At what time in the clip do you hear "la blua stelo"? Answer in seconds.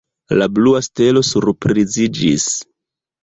0.37-1.21